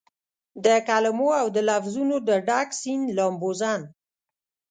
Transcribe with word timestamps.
دکلمو 0.65 1.27
اودلفظونو 1.43 2.15
دډک 2.27 2.69
سیند 2.81 3.05
لامبوزن 3.17 3.81